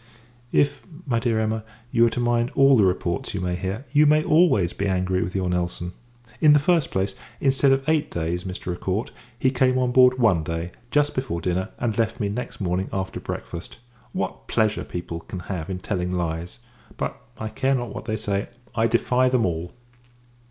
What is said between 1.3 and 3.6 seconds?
Emma, you are to mind all the reports you may